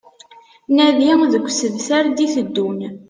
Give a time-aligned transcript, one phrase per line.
[0.75, 2.79] Nadi deg usebter d-iteddun